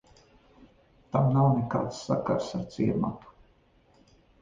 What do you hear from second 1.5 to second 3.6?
nekāds sakars ar ciematu.